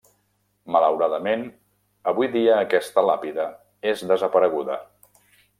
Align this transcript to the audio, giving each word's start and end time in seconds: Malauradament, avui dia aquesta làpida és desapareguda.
Malauradament, 0.75 1.43
avui 2.13 2.31
dia 2.37 2.57
aquesta 2.63 3.07
làpida 3.11 3.47
és 3.93 4.05
desapareguda. 4.15 4.83